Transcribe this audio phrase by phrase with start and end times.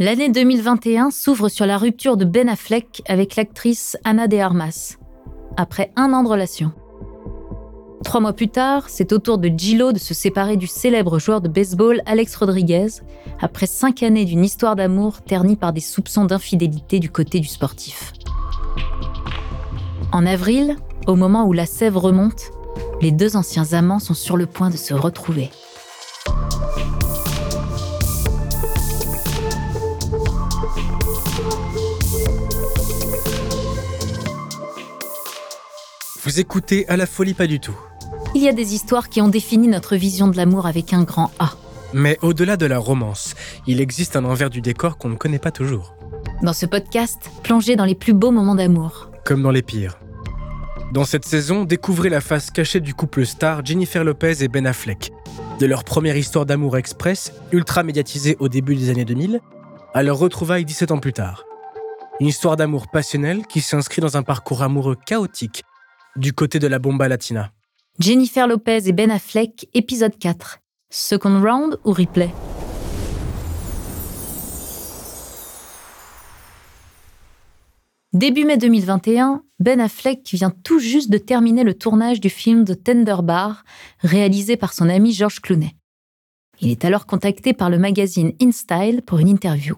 [0.00, 4.96] L'année 2021 s'ouvre sur la rupture de Ben Affleck avec l'actrice Anna de Armas,
[5.56, 6.70] après un an de relation.
[8.04, 11.40] Trois mois plus tard, c'est au tour de Gillo de se séparer du célèbre joueur
[11.40, 12.86] de baseball Alex Rodriguez,
[13.40, 18.12] après cinq années d'une histoire d'amour ternie par des soupçons d'infidélité du côté du sportif.
[20.12, 20.76] En avril,
[21.08, 22.52] au moment où la sève remonte,
[23.00, 25.50] les deux anciens amants sont sur le point de se retrouver.
[36.28, 37.74] Vous écoutez à la folie pas du tout.
[38.34, 41.30] Il y a des histoires qui ont défini notre vision de l'amour avec un grand
[41.38, 41.52] A.
[41.94, 43.34] Mais au-delà de la romance,
[43.66, 45.94] il existe un envers du décor qu'on ne connaît pas toujours.
[46.42, 49.10] Dans ce podcast, plongez dans les plus beaux moments d'amour.
[49.24, 49.98] Comme dans les pires.
[50.92, 55.10] Dans cette saison, découvrez la face cachée du couple star Jennifer Lopez et Ben Affleck.
[55.58, 59.40] De leur première histoire d'amour express, ultra médiatisée au début des années 2000,
[59.94, 61.46] à leur retrouvaille 17 ans plus tard.
[62.20, 65.64] Une histoire d'amour passionnel qui s'inscrit dans un parcours amoureux chaotique
[66.16, 67.52] du côté de la bomba latina.
[67.98, 70.58] Jennifer Lopez et Ben Affleck, épisode 4.
[70.90, 72.30] Second round ou replay?
[78.14, 82.82] Début mai 2021, Ben Affleck vient tout juste de terminer le tournage du film The
[82.82, 83.64] Tender Bar,
[84.00, 85.76] réalisé par son ami George Clooney.
[86.60, 89.76] Il est alors contacté par le magazine InStyle pour une interview.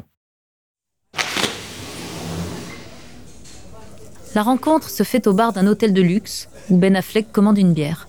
[4.34, 7.72] La rencontre se fait au bar d'un hôtel de luxe où Ben Affleck commande une
[7.72, 8.08] bière.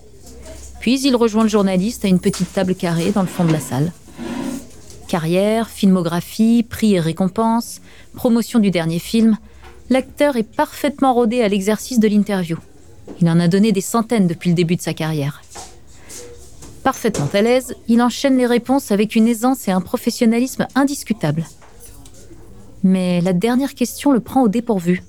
[0.80, 3.60] Puis il rejoint le journaliste à une petite table carrée dans le fond de la
[3.60, 3.92] salle.
[5.08, 7.80] Carrière, filmographie, prix et récompenses,
[8.14, 9.36] promotion du dernier film,
[9.90, 12.56] l'acteur est parfaitement rodé à l'exercice de l'interview.
[13.20, 15.42] Il en a donné des centaines depuis le début de sa carrière.
[16.84, 21.46] Parfaitement à l'aise, il enchaîne les réponses avec une aisance et un professionnalisme indiscutables.
[22.82, 25.02] Mais la dernière question le prend au dépourvu.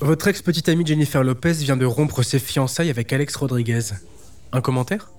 [0.00, 3.80] Votre ex-petite amie Jennifer Lopez vient de rompre ses fiançailles avec Alex Rodriguez.
[4.52, 5.10] Un commentaire?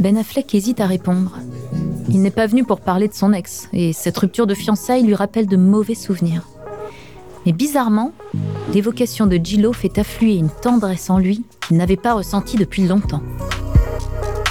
[0.00, 1.38] Ben Affleck hésite à répondre.
[2.08, 5.14] Il n'est pas venu pour parler de son ex, et cette rupture de fiançailles lui
[5.14, 6.48] rappelle de mauvais souvenirs.
[7.44, 8.12] Mais bizarrement,
[8.72, 13.22] l'évocation de Gillo fait affluer une tendresse en lui qu'il n'avait pas ressentie depuis longtemps.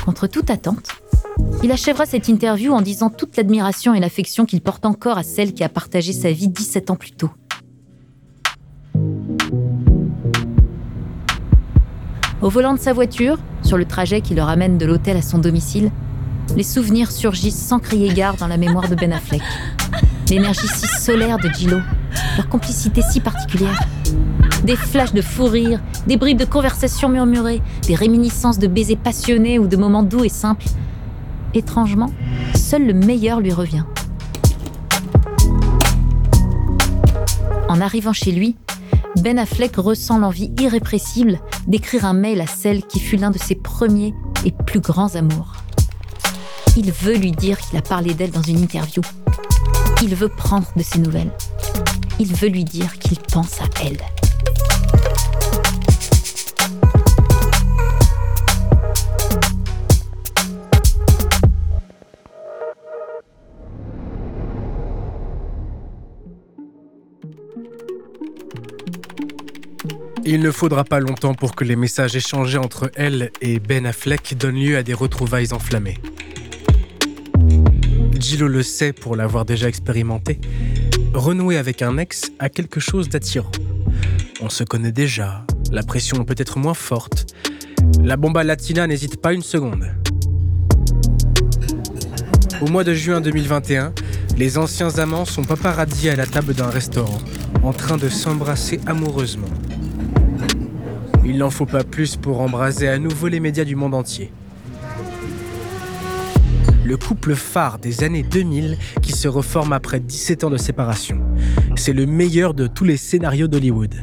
[0.06, 0.90] Contre toute attente,
[1.64, 5.54] il achèvera cette interview en disant toute l'admiration et l'affection qu'il porte encore à celle
[5.54, 7.30] qui a partagé sa vie 17 ans plus tôt.
[12.42, 15.38] Au volant de sa voiture, sur le trajet qui le ramène de l'hôtel à son
[15.38, 15.92] domicile,
[16.58, 19.42] les souvenirs surgissent sans crier gare dans la mémoire de Ben Affleck.
[20.30, 21.80] L'énergie si solaire de Gillo,
[22.36, 23.80] leur complicité si particulière.
[24.66, 29.58] Des flashs de fou rire, des bribes de conversations murmurées, des réminiscences de baisers passionnés
[29.58, 30.66] ou de moments doux et simples,
[31.54, 32.12] étrangement,
[32.56, 33.84] seul le meilleur lui revient.
[37.70, 38.56] En arrivant chez lui,
[39.18, 43.56] Ben Affleck ressent l'envie irrépressible d'écrire un mail à celle qui fut l'un de ses
[43.56, 44.14] premiers
[44.46, 45.54] et plus grands amours.
[46.76, 49.02] Il veut lui dire qu'il a parlé d'elle dans une interview.
[50.02, 51.32] Il veut prendre de ses nouvelles.
[52.20, 54.23] Il veut lui dire qu'il pense à elle.
[70.36, 74.36] Il ne faudra pas longtemps pour que les messages échangés entre elle et Ben Affleck
[74.36, 76.00] donnent lieu à des retrouvailles enflammées.
[78.20, 80.42] Gillo le sait pour l'avoir déjà expérimenté.
[81.14, 83.52] Renouer avec un ex a quelque chose d'attirant.
[84.42, 87.28] On se connaît déjà, la pression peut être moins forte.
[88.02, 89.86] La bomba latina n'hésite pas une seconde.
[92.60, 93.94] Au mois de juin 2021,
[94.36, 97.22] les anciens amants sont paparazzi à la table d'un restaurant,
[97.62, 99.50] en train de s'embrasser amoureusement.
[101.26, 104.32] Il n'en faut pas plus pour embraser à nouveau les médias du monde entier.
[106.84, 111.22] Le couple phare des années 2000 qui se reforme après 17 ans de séparation.
[111.78, 113.96] C'est le meilleur de tous les scénarios d'Hollywood.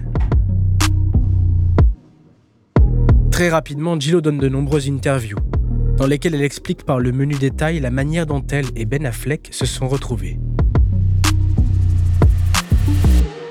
[3.31, 5.39] Très rapidement, Gillo donne de nombreuses interviews,
[5.99, 9.49] dans lesquelles elle explique par le menu détail la manière dont elle et Ben Affleck
[9.53, 10.39] se sont retrouvés.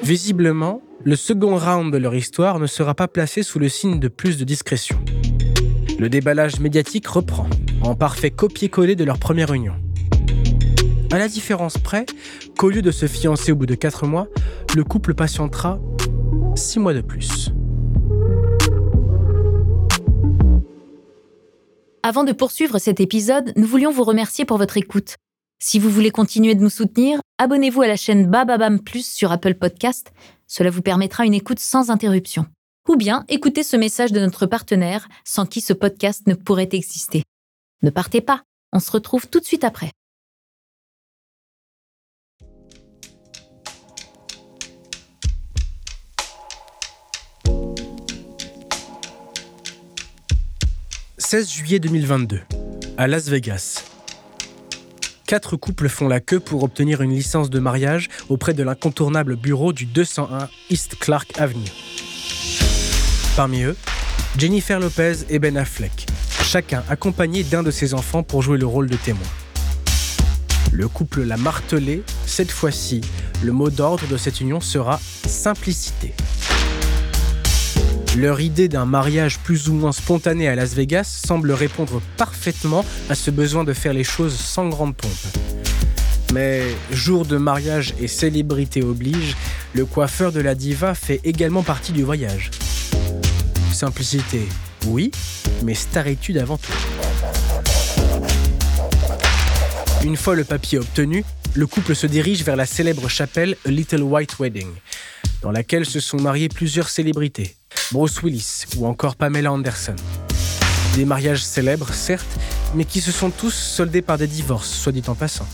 [0.04, 4.10] Visiblement, le second round de leur histoire ne sera pas placé sous le signe de
[4.10, 5.00] plus de discrétion.
[5.98, 7.48] Le déballage médiatique reprend,
[7.82, 9.74] en parfait copier-coller de leur première union.
[11.12, 12.06] À la différence près
[12.58, 14.28] qu'au lieu de se fiancer au bout de 4 mois,
[14.76, 15.80] le couple patientera
[16.56, 17.52] 6 mois de plus.
[22.04, 25.16] Avant de poursuivre cet épisode, nous voulions vous remercier pour votre écoute.
[25.62, 29.56] Si vous voulez continuer de nous soutenir, abonnez-vous à la chaîne Bababam Plus sur Apple
[29.56, 30.12] Podcast.
[30.50, 32.48] Cela vous permettra une écoute sans interruption.
[32.90, 37.24] Ou bien écoutez ce message de notre partenaire sans qui ce podcast ne pourrait exister.
[37.84, 38.42] Ne partez pas,
[38.74, 39.92] on se retrouve tout de suite après.
[51.20, 52.42] «16 juillet 2022,
[52.98, 53.89] à Las Vegas.
[55.30, 59.74] Quatre couples font la queue pour obtenir une licence de mariage auprès de l'incontournable bureau
[59.74, 61.70] du 201 East Clark Avenue.
[63.36, 63.76] Parmi eux,
[64.40, 66.08] Jennifer Lopez et Ben Affleck,
[66.42, 69.22] chacun accompagné d'un de ses enfants pour jouer le rôle de témoin.
[70.72, 73.02] Le couple l'a martelé, cette fois-ci,
[73.44, 76.16] le mot d'ordre de cette union sera simplicité.
[78.20, 83.16] Leur idée d'un mariage plus ou moins spontané à Las Vegas semble répondre parfaitement à
[83.16, 85.12] ce besoin de faire les choses sans grande pompe.
[86.34, 89.38] Mais jour de mariage et célébrité oblige,
[89.74, 92.52] le coiffeur de la diva fait également partie du voyage.
[93.72, 94.42] Simplicité,
[94.88, 95.12] oui,
[95.64, 96.74] mais staritude avant tout.
[100.04, 101.24] Une fois le papier obtenu,
[101.54, 104.68] le couple se dirige vers la célèbre chapelle A Little White Wedding,
[105.42, 107.56] dans laquelle se sont mariées plusieurs célébrités,
[107.92, 109.96] Bruce Willis ou encore Pamela Anderson.
[110.96, 112.28] Des mariages célèbres, certes,
[112.76, 115.48] mais qui se sont tous soldés par des divorces, soit dit en passant.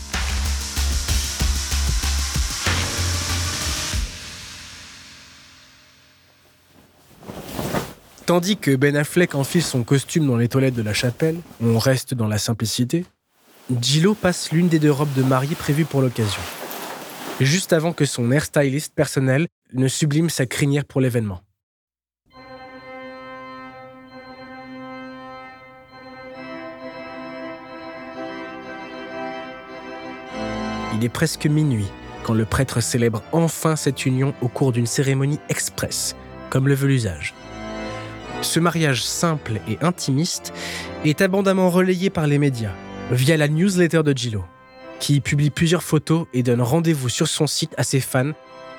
[8.26, 12.12] Tandis que Ben Affleck enfile son costume dans les toilettes de la chapelle, on reste
[12.12, 13.06] dans la simplicité,
[13.80, 16.42] Gillo passe l'une des deux robes de mariée prévues pour l'occasion.
[17.40, 21.40] Juste avant que son hairstylist personnel ne sublime sa crinière pour l'événement.
[30.96, 31.88] Il est presque minuit
[32.22, 36.16] quand le prêtre célèbre enfin cette union au cours d'une cérémonie express,
[36.48, 37.34] comme le veut l'usage.
[38.40, 40.54] Ce mariage simple et intimiste
[41.04, 42.72] est abondamment relayé par les médias
[43.10, 44.44] via la newsletter de Gillo,
[44.98, 48.32] qui publie plusieurs photos et donne rendez-vous sur son site à ses fans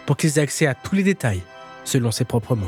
[0.07, 1.43] pour qu'ils aient accès à tous les détails,
[1.83, 2.65] selon ses propres mots.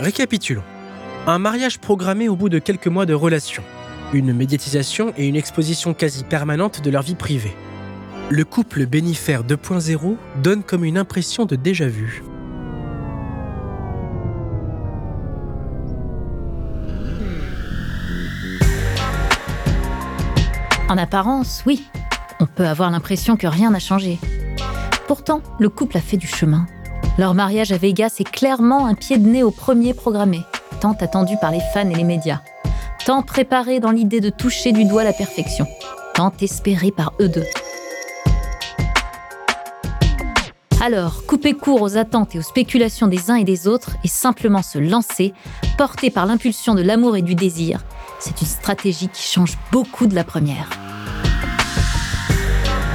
[0.00, 0.64] Récapitulons.
[1.28, 3.62] Un mariage programmé au bout de quelques mois de relation,
[4.12, 7.56] une médiatisation et une exposition quasi permanente de leur vie privée.
[8.30, 12.22] Le couple Bénifère 2.0 donne comme une impression de déjà-vu.
[20.88, 21.84] En apparence, oui,
[22.38, 24.18] on peut avoir l'impression que rien n'a changé.
[25.08, 26.66] Pourtant, le couple a fait du chemin.
[27.18, 30.42] Leur mariage à Vegas est clairement un pied de nez au premier programmé,
[30.80, 32.40] tant attendu par les fans et les médias,
[33.06, 35.68] tant préparé dans l'idée de toucher du doigt la perfection,
[36.12, 37.44] tant espéré par eux deux.
[40.84, 44.60] Alors, couper court aux attentes et aux spéculations des uns et des autres et simplement
[44.60, 45.34] se lancer,
[45.78, 47.84] porté par l'impulsion de l'amour et du désir,
[48.18, 50.68] c'est une stratégie qui change beaucoup de la première.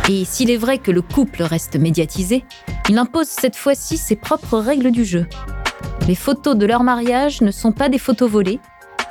[0.09, 2.43] Et s'il est vrai que le couple reste médiatisé,
[2.89, 5.25] il impose cette fois-ci ses propres règles du jeu.
[6.05, 8.59] Les photos de leur mariage ne sont pas des photos volées,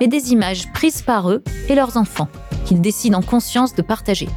[0.00, 2.28] mais des images prises par eux et leurs enfants,
[2.64, 4.28] qu'ils décident en conscience de partager.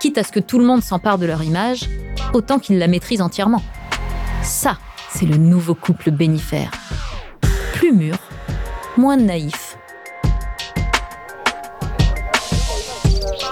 [0.00, 1.88] Quitte à ce que tout le monde s'empare de leur image,
[2.32, 3.62] autant qu'ils la maîtrisent entièrement.
[4.42, 4.78] Ça,
[5.10, 6.70] c'est le nouveau couple bénifère.
[7.74, 8.16] Plus mûr,
[8.96, 9.76] moins naïf,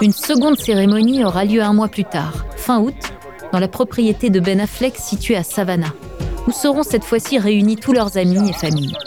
[0.03, 3.13] Une seconde cérémonie aura lieu un mois plus tard, fin août,
[3.53, 5.93] dans la propriété de Ben Affleck située à Savannah,
[6.45, 8.97] où seront cette fois-ci réunis tous leurs amis et familles.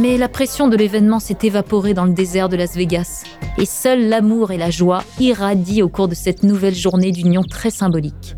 [0.00, 3.22] Mais la pression de l'événement s'est évaporée dans le désert de Las Vegas,
[3.58, 7.70] et seul l'amour et la joie irradient au cours de cette nouvelle journée d'union très
[7.70, 8.34] symbolique.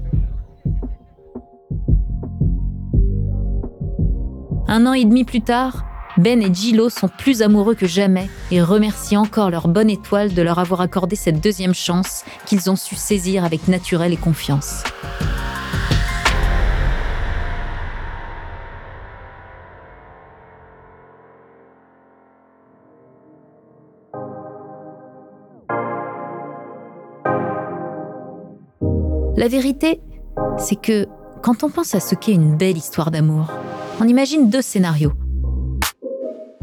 [4.68, 5.86] Un an et demi plus tard,
[6.18, 10.42] ben et Gillo sont plus amoureux que jamais et remercient encore leur bonne étoile de
[10.42, 14.82] leur avoir accordé cette deuxième chance qu'ils ont su saisir avec naturel et confiance.
[29.36, 30.00] La vérité,
[30.56, 31.06] c'est que
[31.42, 33.52] quand on pense à ce qu'est une belle histoire d'amour,
[34.00, 35.12] on imagine deux scénarios.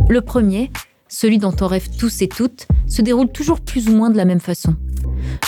[0.09, 0.71] Le premier,
[1.07, 4.25] celui dont on rêve tous et toutes, se déroule toujours plus ou moins de la
[4.25, 4.75] même façon.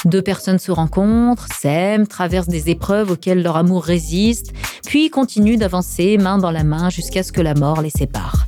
[0.05, 4.53] Deux personnes se rencontrent, s'aiment, traversent des épreuves auxquelles leur amour résiste,
[4.85, 8.45] puis continuent d'avancer main dans la main jusqu'à ce que la mort les sépare.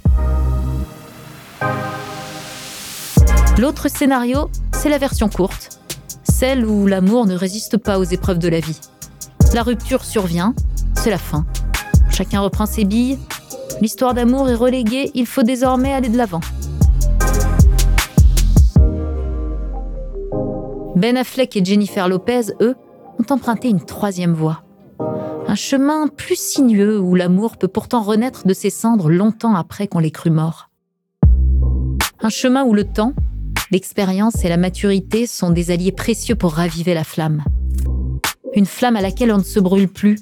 [3.57, 5.76] L'autre scénario, c'est la version courte,
[6.29, 8.79] celle où l'amour ne résiste pas aux épreuves de la vie.
[9.53, 10.53] La rupture survient,
[10.95, 11.45] c'est la fin.
[12.09, 13.17] Chacun reprend ses billes,
[13.81, 16.41] l'histoire d'amour est reléguée, il faut désormais aller de l'avant.
[20.95, 22.75] Ben Affleck et Jennifer Lopez, eux,
[23.19, 24.63] ont emprunté une troisième voie.
[25.47, 29.99] Un chemin plus sinueux où l'amour peut pourtant renaître de ses cendres longtemps après qu'on
[29.99, 30.69] l'ait cru mort.
[32.19, 33.13] Un chemin où le temps,
[33.71, 37.43] l'expérience et la maturité sont des alliés précieux pour raviver la flamme.
[38.53, 40.19] Une flamme à laquelle on ne se brûle plus,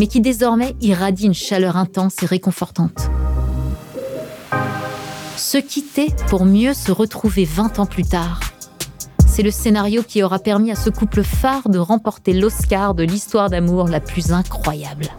[0.00, 3.10] mais qui désormais irradie une chaleur intense et réconfortante.
[5.36, 8.40] Se quitter pour mieux se retrouver 20 ans plus tard.
[9.26, 13.50] C'est le scénario qui aura permis à ce couple phare de remporter l'Oscar de l'histoire
[13.50, 15.10] d'amour la plus incroyable.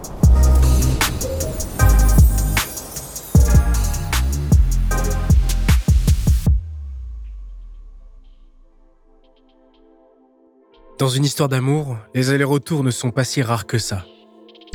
[10.97, 14.03] Dans une histoire d'amour, les allers-retours ne sont pas si rares que ça.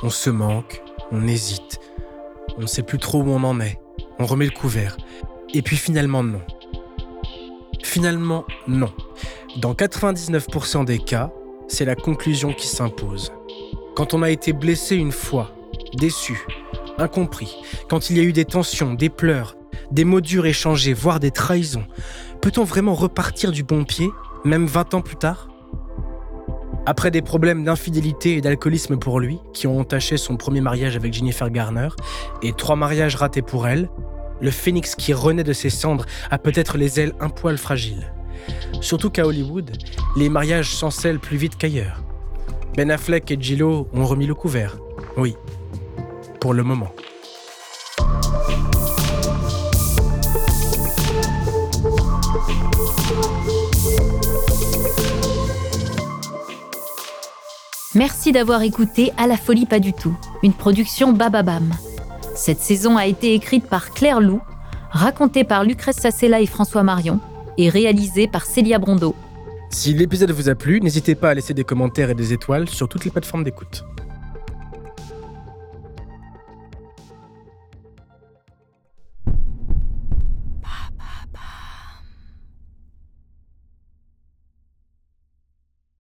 [0.05, 1.81] On se manque, on hésite,
[2.57, 3.81] on ne sait plus trop où on en est,
[4.21, 4.97] on remet le couvert.
[5.52, 6.41] Et puis finalement non.
[7.83, 8.93] Finalement non.
[9.57, 11.33] Dans 99% des cas,
[11.67, 13.33] c'est la conclusion qui s'impose.
[13.97, 15.50] Quand on a été blessé une fois,
[15.95, 16.47] déçu,
[16.99, 17.57] incompris,
[17.91, 19.57] quand il y a eu des tensions, des pleurs,
[19.91, 21.87] des mots durs échangés, voire des trahisons,
[22.41, 24.09] peut-on vraiment repartir du bon pied,
[24.45, 25.49] même 20 ans plus tard?
[26.87, 31.12] Après des problèmes d'infidélité et d'alcoolisme pour lui, qui ont entaché son premier mariage avec
[31.12, 31.89] Jennifer Garner,
[32.43, 33.89] et trois mariages ratés pour elle,
[34.41, 38.12] le phénix qui renaît de ses cendres a peut-être les ailes un poil fragiles.
[38.81, 39.71] Surtout qu'à Hollywood,
[40.17, 42.03] les mariages s'encellent plus vite qu'ailleurs.
[42.77, 44.79] Ben Affleck et Gillo ont remis le couvert.
[45.17, 45.37] Oui,
[46.41, 46.91] pour le moment.
[57.95, 61.71] Merci d'avoir écouté À la folie pas du tout, une production Bababam.
[62.35, 64.41] Cette saison a été écrite par Claire Lou,
[64.91, 67.21] racontée par Lucrèce Sassella et François Marion,
[67.59, 69.15] et réalisée par Célia Brondeau.
[69.69, 72.89] Si l'épisode vous a plu, n'hésitez pas à laisser des commentaires et des étoiles sur
[72.89, 73.85] toutes les plateformes d'écoute.